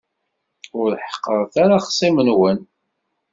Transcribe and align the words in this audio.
Ur 0.81 0.91
ḥeqqṛet 1.07 1.53
ara 1.63 1.75
axṣim-nwen. 1.79 2.59